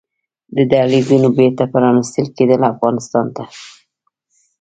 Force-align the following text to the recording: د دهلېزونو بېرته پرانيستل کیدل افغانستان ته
د 0.55 0.57
دهلېزونو 0.71 1.27
بېرته 1.37 1.63
پرانيستل 1.73 2.27
کیدل 2.37 2.61
افغانستان 2.71 3.25
ته 3.35 3.43